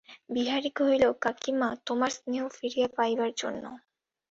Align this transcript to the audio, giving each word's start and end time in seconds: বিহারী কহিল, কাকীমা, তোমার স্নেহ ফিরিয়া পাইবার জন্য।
বিহারী 0.29 0.69
কহিল, 0.75 1.03
কাকীমা, 1.21 1.69
তোমার 1.87 2.11
স্নেহ 2.17 2.43
ফিরিয়া 2.57 2.87
পাইবার 2.97 3.31
জন্য। 3.37 3.63